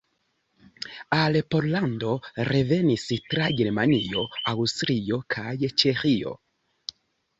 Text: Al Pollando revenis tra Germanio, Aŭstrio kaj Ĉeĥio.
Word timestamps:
Al 1.17 1.35
Pollando 1.55 2.15
revenis 2.49 3.05
tra 3.35 3.51
Germanio, 3.61 4.25
Aŭstrio 4.55 5.21
kaj 5.37 5.55
Ĉeĥio. 5.83 6.35